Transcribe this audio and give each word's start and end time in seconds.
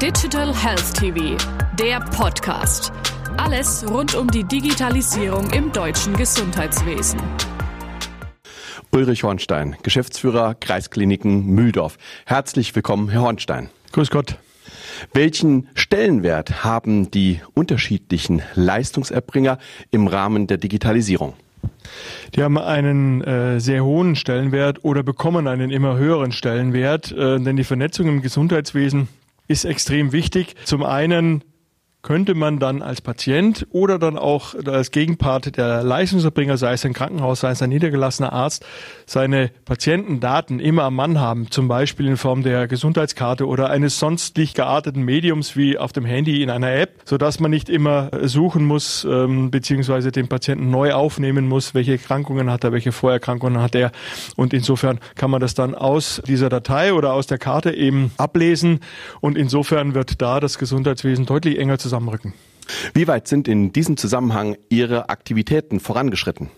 Digital 0.00 0.54
Health 0.56 0.94
TV, 0.94 1.36
der 1.78 2.00
Podcast. 2.00 2.90
Alles 3.36 3.84
rund 3.86 4.14
um 4.14 4.28
die 4.28 4.44
Digitalisierung 4.44 5.50
im 5.50 5.70
deutschen 5.72 6.16
Gesundheitswesen. 6.16 7.20
Ulrich 8.92 9.24
Hornstein, 9.24 9.76
Geschäftsführer 9.82 10.54
Kreiskliniken 10.54 11.44
Mühldorf. 11.48 11.98
Herzlich 12.24 12.74
willkommen, 12.74 13.10
Herr 13.10 13.20
Hornstein. 13.20 13.68
Grüß 13.92 14.08
Gott. 14.08 14.38
Welchen 15.12 15.68
Stellenwert 15.74 16.64
haben 16.64 17.10
die 17.10 17.42
unterschiedlichen 17.52 18.40
Leistungserbringer 18.54 19.58
im 19.90 20.06
Rahmen 20.06 20.46
der 20.46 20.56
Digitalisierung? 20.56 21.34
Die 22.34 22.42
haben 22.42 22.56
einen 22.56 23.22
äh, 23.22 23.60
sehr 23.60 23.84
hohen 23.84 24.16
Stellenwert 24.16 24.82
oder 24.82 25.02
bekommen 25.02 25.46
einen 25.46 25.70
immer 25.70 25.98
höheren 25.98 26.32
Stellenwert, 26.32 27.12
äh, 27.12 27.38
denn 27.38 27.56
die 27.56 27.64
Vernetzung 27.64 28.08
im 28.08 28.22
Gesundheitswesen 28.22 29.08
ist 29.50 29.64
extrem 29.64 30.12
wichtig. 30.12 30.54
Zum 30.64 30.84
einen 30.84 31.42
könnte 32.02 32.34
man 32.34 32.58
dann 32.58 32.80
als 32.82 33.00
Patient 33.00 33.66
oder 33.70 33.98
dann 33.98 34.16
auch 34.16 34.54
als 34.66 34.90
Gegenpart 34.90 35.56
der 35.56 35.82
Leistungserbringer, 35.82 36.56
sei 36.56 36.72
es 36.72 36.84
ein 36.84 36.94
Krankenhaus, 36.94 37.40
sei 37.40 37.50
es 37.50 37.62
ein 37.62 37.68
niedergelassener 37.68 38.32
Arzt, 38.32 38.64
seine 39.04 39.50
Patientendaten 39.66 40.60
immer 40.60 40.84
am 40.84 40.94
Mann 40.94 41.20
haben, 41.20 41.50
zum 41.50 41.68
Beispiel 41.68 42.06
in 42.06 42.16
Form 42.16 42.42
der 42.42 42.68
Gesundheitskarte 42.68 43.46
oder 43.46 43.68
eines 43.68 43.98
sonstlich 43.98 44.54
gearteten 44.54 45.02
Mediums 45.02 45.56
wie 45.56 45.76
auf 45.76 45.92
dem 45.92 46.06
Handy 46.06 46.42
in 46.42 46.48
einer 46.48 46.72
App, 46.72 47.02
sodass 47.04 47.38
man 47.38 47.50
nicht 47.50 47.68
immer 47.68 48.10
suchen 48.22 48.64
muss, 48.64 49.04
ähm, 49.04 49.50
beziehungsweise 49.50 50.10
den 50.10 50.28
Patienten 50.28 50.70
neu 50.70 50.92
aufnehmen 50.94 51.48
muss, 51.48 51.74
welche 51.74 51.92
Erkrankungen 51.92 52.50
hat 52.50 52.64
er, 52.64 52.72
welche 52.72 52.92
Vorerkrankungen 52.92 53.60
hat 53.60 53.74
er. 53.74 53.92
Und 54.36 54.54
insofern 54.54 55.00
kann 55.16 55.30
man 55.30 55.40
das 55.40 55.54
dann 55.54 55.74
aus 55.74 56.22
dieser 56.26 56.48
Datei 56.48 56.94
oder 56.94 57.12
aus 57.12 57.26
der 57.26 57.38
Karte 57.38 57.72
eben 57.72 58.12
ablesen. 58.16 58.80
Und 59.20 59.36
insofern 59.36 59.94
wird 59.94 60.22
da 60.22 60.40
das 60.40 60.58
Gesundheitswesen 60.58 61.26
deutlich 61.26 61.58
enger 61.58 61.78
zusammen 61.78 61.89
zusammenrücken. 61.90 62.32
Wie 62.94 63.08
weit 63.08 63.26
sind 63.26 63.48
in 63.48 63.72
diesem 63.72 63.96
Zusammenhang 63.96 64.56
Ihre 64.68 65.08
Aktivitäten 65.08 65.80
vorangeschritten? 65.80 66.48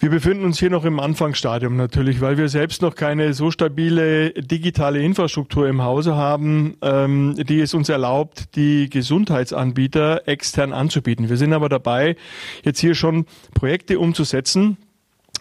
Wir 0.00 0.10
befinden 0.10 0.44
uns 0.44 0.60
hier 0.60 0.70
noch 0.70 0.84
im 0.84 1.00
Anfangsstadium 1.00 1.76
natürlich, 1.76 2.20
weil 2.20 2.38
wir 2.38 2.48
selbst 2.48 2.82
noch 2.82 2.94
keine 2.94 3.34
so 3.34 3.50
stabile 3.50 4.30
digitale 4.32 5.02
Infrastruktur 5.02 5.68
im 5.68 5.82
Hause 5.82 6.14
haben, 6.14 6.76
ähm, 6.82 7.34
die 7.36 7.60
es 7.60 7.74
uns 7.74 7.88
erlaubt, 7.88 8.54
die 8.54 8.88
Gesundheitsanbieter 8.90 10.28
extern 10.28 10.72
anzubieten. 10.72 11.28
Wir 11.28 11.36
sind 11.36 11.52
aber 11.52 11.68
dabei, 11.68 12.14
jetzt 12.62 12.78
hier 12.78 12.94
schon 12.94 13.26
Projekte 13.54 13.98
umzusetzen, 13.98 14.76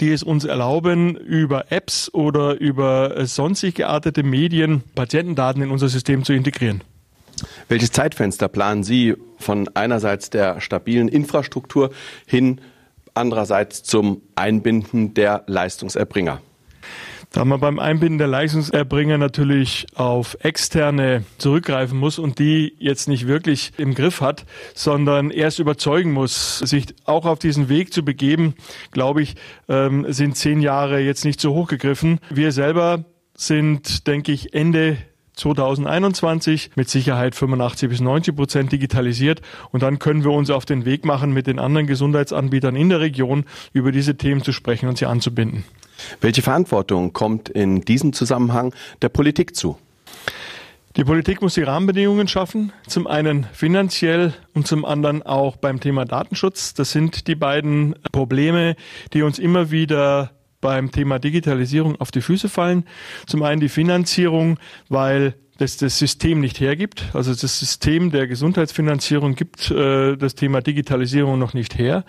die 0.00 0.12
es 0.12 0.22
uns 0.22 0.46
erlauben, 0.46 1.14
über 1.16 1.70
Apps 1.70 2.12
oder 2.14 2.58
über 2.58 3.26
sonstig 3.26 3.74
geartete 3.74 4.22
Medien 4.22 4.82
Patientendaten 4.94 5.62
in 5.62 5.70
unser 5.70 5.90
System 5.90 6.24
zu 6.24 6.32
integrieren. 6.32 6.82
Welches 7.68 7.92
Zeitfenster 7.92 8.48
planen 8.48 8.84
Sie 8.84 9.14
von 9.38 9.68
einerseits 9.74 10.30
der 10.30 10.60
stabilen 10.60 11.08
Infrastruktur 11.08 11.90
hin 12.26 12.60
andererseits 13.14 13.82
zum 13.82 14.22
Einbinden 14.34 15.14
der 15.14 15.44
Leistungserbringer? 15.46 16.40
Da 17.30 17.44
man 17.44 17.60
beim 17.60 17.78
Einbinden 17.78 18.16
der 18.16 18.26
Leistungserbringer 18.26 19.18
natürlich 19.18 19.86
auf 19.94 20.38
externe 20.40 21.24
zurückgreifen 21.36 21.98
muss 21.98 22.18
und 22.18 22.38
die 22.38 22.74
jetzt 22.78 23.06
nicht 23.06 23.26
wirklich 23.26 23.72
im 23.76 23.94
Griff 23.94 24.22
hat, 24.22 24.46
sondern 24.74 25.30
erst 25.30 25.58
überzeugen 25.58 26.12
muss, 26.12 26.58
sich 26.60 26.86
auch 27.04 27.26
auf 27.26 27.38
diesen 27.38 27.68
Weg 27.68 27.92
zu 27.92 28.02
begeben, 28.02 28.54
glaube 28.92 29.20
ich, 29.20 29.34
ähm, 29.68 30.06
sind 30.08 30.38
zehn 30.38 30.62
Jahre 30.62 31.00
jetzt 31.00 31.26
nicht 31.26 31.38
so 31.38 31.52
hochgegriffen. 31.52 32.18
Wir 32.30 32.50
selber 32.50 33.04
sind, 33.34 34.06
denke 34.06 34.32
ich, 34.32 34.54
Ende 34.54 34.96
2021 35.38 36.72
mit 36.74 36.88
Sicherheit 36.88 37.34
85 37.34 37.88
bis 37.88 38.00
90 38.00 38.36
Prozent 38.36 38.72
digitalisiert. 38.72 39.40
Und 39.70 39.82
dann 39.82 39.98
können 39.98 40.24
wir 40.24 40.32
uns 40.32 40.50
auf 40.50 40.64
den 40.64 40.84
Weg 40.84 41.04
machen, 41.04 41.32
mit 41.32 41.46
den 41.46 41.58
anderen 41.58 41.86
Gesundheitsanbietern 41.86 42.76
in 42.76 42.88
der 42.88 43.00
Region 43.00 43.44
über 43.72 43.92
diese 43.92 44.16
Themen 44.16 44.42
zu 44.42 44.52
sprechen 44.52 44.88
und 44.88 44.98
sie 44.98 45.06
anzubinden. 45.06 45.64
Welche 46.20 46.42
Verantwortung 46.42 47.12
kommt 47.12 47.48
in 47.48 47.82
diesem 47.82 48.12
Zusammenhang 48.12 48.74
der 49.02 49.08
Politik 49.08 49.56
zu? 49.56 49.78
Die 50.96 51.04
Politik 51.04 51.42
muss 51.42 51.54
die 51.54 51.62
Rahmenbedingungen 51.62 52.26
schaffen, 52.26 52.72
zum 52.88 53.06
einen 53.06 53.46
finanziell 53.52 54.34
und 54.54 54.66
zum 54.66 54.84
anderen 54.84 55.22
auch 55.22 55.56
beim 55.56 55.78
Thema 55.78 56.04
Datenschutz. 56.04 56.74
Das 56.74 56.90
sind 56.90 57.28
die 57.28 57.36
beiden 57.36 57.94
Probleme, 58.10 58.74
die 59.12 59.22
uns 59.22 59.38
immer 59.38 59.70
wieder 59.70 60.32
beim 60.60 60.90
Thema 60.90 61.18
Digitalisierung 61.18 62.00
auf 62.00 62.10
die 62.10 62.20
Füße 62.20 62.48
fallen. 62.48 62.84
Zum 63.26 63.42
einen 63.42 63.60
die 63.60 63.68
Finanzierung, 63.68 64.58
weil 64.88 65.34
das 65.58 65.76
das 65.76 65.98
System 65.98 66.40
nicht 66.40 66.60
hergibt. 66.60 67.04
Also 67.12 67.32
das 67.32 67.58
System 67.58 68.10
der 68.10 68.28
Gesundheitsfinanzierung 68.28 69.34
gibt 69.34 69.70
äh, 69.70 70.16
das 70.16 70.34
Thema 70.36 70.60
Digitalisierung 70.60 71.38
noch 71.38 71.52
nicht 71.52 71.76
her. 71.76 72.04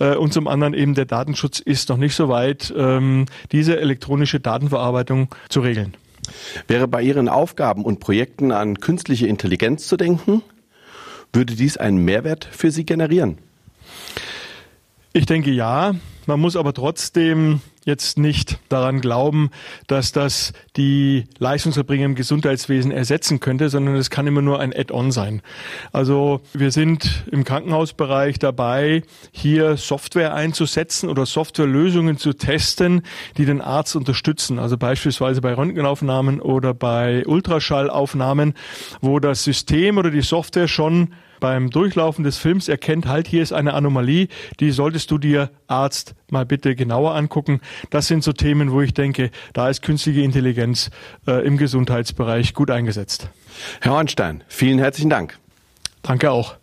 Äh, 0.00 0.16
und 0.16 0.32
zum 0.32 0.48
anderen 0.48 0.74
eben 0.74 0.94
der 0.94 1.06
Datenschutz 1.06 1.60
ist 1.60 1.88
noch 1.88 1.96
nicht 1.96 2.14
so 2.14 2.28
weit, 2.28 2.74
ähm, 2.76 3.26
diese 3.52 3.80
elektronische 3.80 4.40
Datenverarbeitung 4.40 5.28
zu 5.48 5.60
regeln. 5.60 5.96
Wäre 6.66 6.88
bei 6.88 7.02
Ihren 7.02 7.28
Aufgaben 7.28 7.84
und 7.84 8.00
Projekten 8.00 8.52
an 8.52 8.80
künstliche 8.80 9.28
Intelligenz 9.28 9.86
zu 9.86 9.96
denken? 9.96 10.42
Würde 11.32 11.54
dies 11.54 11.76
einen 11.76 12.04
Mehrwert 12.04 12.48
für 12.50 12.70
Sie 12.70 12.84
generieren? 12.84 13.38
Ich 15.12 15.26
denke 15.26 15.50
ja. 15.50 15.94
Man 16.28 16.40
muss 16.40 16.56
aber 16.56 16.74
trotzdem 16.74 17.62
jetzt 17.86 18.18
nicht 18.18 18.58
daran 18.68 19.00
glauben, 19.00 19.48
dass 19.86 20.12
das 20.12 20.52
die 20.76 21.24
Leistungserbringer 21.38 22.04
im 22.04 22.14
Gesundheitswesen 22.16 22.90
ersetzen 22.90 23.40
könnte, 23.40 23.70
sondern 23.70 23.96
es 23.96 24.10
kann 24.10 24.26
immer 24.26 24.42
nur 24.42 24.60
ein 24.60 24.74
Add-on 24.76 25.10
sein. 25.10 25.40
Also 25.90 26.42
wir 26.52 26.70
sind 26.70 27.24
im 27.32 27.44
Krankenhausbereich 27.44 28.38
dabei, 28.38 29.04
hier 29.32 29.78
Software 29.78 30.34
einzusetzen 30.34 31.08
oder 31.08 31.24
Softwarelösungen 31.24 32.18
zu 32.18 32.34
testen, 32.34 33.04
die 33.38 33.46
den 33.46 33.62
Arzt 33.62 33.96
unterstützen. 33.96 34.58
Also 34.58 34.76
beispielsweise 34.76 35.40
bei 35.40 35.54
Röntgenaufnahmen 35.54 36.42
oder 36.42 36.74
bei 36.74 37.26
Ultraschallaufnahmen, 37.26 38.52
wo 39.00 39.18
das 39.18 39.44
System 39.44 39.96
oder 39.96 40.10
die 40.10 40.20
Software 40.20 40.68
schon 40.68 41.14
beim 41.40 41.70
Durchlaufen 41.70 42.24
des 42.24 42.36
Films 42.36 42.68
erkennt, 42.68 43.06
halt, 43.06 43.28
hier 43.28 43.42
ist 43.42 43.52
eine 43.52 43.74
Anomalie, 43.74 44.28
die 44.60 44.70
solltest 44.72 45.10
du 45.10 45.18
dir, 45.18 45.50
Arzt, 45.66 46.14
mal 46.32 46.46
bitte 46.46 46.74
genauer 46.74 47.14
angucken. 47.14 47.60
Das 47.90 48.06
sind 48.06 48.22
so 48.22 48.32
Themen, 48.32 48.72
wo 48.72 48.80
ich 48.80 48.94
denke, 48.94 49.30
da 49.52 49.68
ist 49.68 49.82
künstliche 49.82 50.20
Intelligenz 50.20 50.90
äh, 51.26 51.46
im 51.46 51.56
Gesundheitsbereich 51.56 52.54
gut 52.54 52.70
eingesetzt. 52.70 53.28
Herr 53.80 53.92
Hornstein, 53.92 54.44
vielen 54.48 54.78
herzlichen 54.78 55.10
Dank. 55.10 55.38
Danke 56.02 56.30
auch. 56.30 56.56